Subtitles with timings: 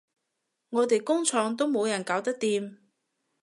[0.71, 2.79] 我哋工廠都冇人搞得掂